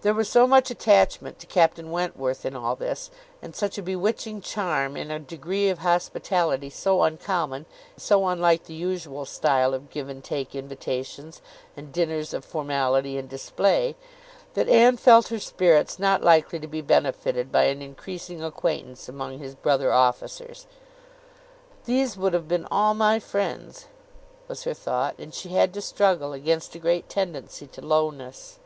[0.00, 3.10] There was so much attachment to Captain Wentworth in all this,
[3.42, 8.72] and such a bewitching charm in a degree of hospitality so uncommon, so unlike the
[8.72, 11.42] usual style of give and take invitations,
[11.76, 13.96] and dinners of formality and display,
[14.54, 19.38] that Anne felt her spirits not likely to be benefited by an increasing acquaintance among
[19.40, 20.66] his brother officers.
[21.84, 23.88] "These would have been all my friends,"
[24.48, 28.58] was her thought; and she had to struggle against a great tendency to lowness.